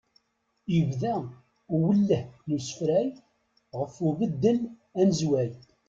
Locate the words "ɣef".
3.79-3.93